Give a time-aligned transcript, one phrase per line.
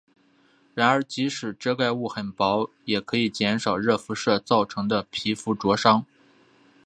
[0.73, 6.07] 然而即使遮盖物很薄也可以减少热辐射造成的皮肤灼伤。